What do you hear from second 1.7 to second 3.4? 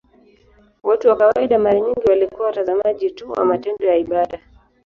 nyingi walikuwa watazamaji tu